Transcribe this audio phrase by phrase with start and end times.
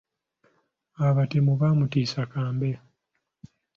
[1.07, 2.71] Abatemu baamuttisa kambe.